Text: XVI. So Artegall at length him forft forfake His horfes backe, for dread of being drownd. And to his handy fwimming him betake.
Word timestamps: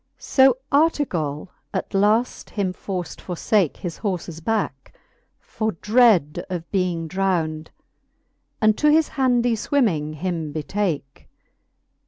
XVI. 0.01 0.23
So 0.23 0.57
Artegall 0.71 1.49
at 1.75 1.93
length 1.93 2.49
him 2.49 2.73
forft 2.73 3.21
forfake 3.21 3.77
His 3.77 3.99
horfes 3.99 4.43
backe, 4.43 4.95
for 5.39 5.73
dread 5.73 6.43
of 6.49 6.67
being 6.71 7.07
drownd. 7.07 7.67
And 8.59 8.75
to 8.79 8.89
his 8.89 9.09
handy 9.09 9.53
fwimming 9.53 10.15
him 10.15 10.51
betake. 10.53 11.29